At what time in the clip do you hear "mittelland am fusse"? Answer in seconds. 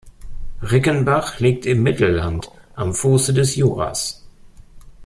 1.83-3.35